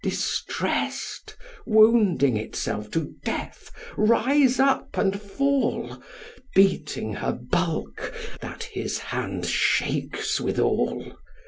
[0.03, 6.01] distress'd, Wounding itself to death, rise up and fall,
[6.55, 8.11] Beating her bulk,
[8.41, 11.19] that his hand shakes withal.